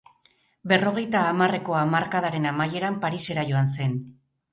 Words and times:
Berrogeita 0.69 1.19
hamarreko 1.33 1.75
hamarkadaren 1.79 2.47
amaieran 2.53 2.97
Parisera 3.05 3.45
joan 3.51 3.71
zen. 3.77 3.95